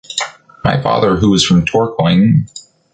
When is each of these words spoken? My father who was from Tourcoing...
My 0.63 0.81
father 0.81 1.17
who 1.17 1.29
was 1.29 1.45
from 1.45 1.63
Tourcoing... 1.63 2.47